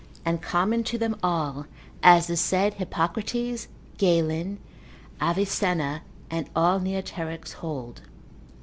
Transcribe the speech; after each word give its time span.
and 0.25 0.41
common 0.41 0.83
to 0.83 0.97
them 0.97 1.15
all, 1.21 1.67
as 2.01 2.25
the 2.25 2.35
said 2.35 2.73
Hippocrates, 2.73 3.67
Galen, 3.99 4.57
Avicenna, 5.21 6.01
and 6.31 6.49
all 6.55 6.79
Neoterics 6.79 7.51
hold. 7.53 8.01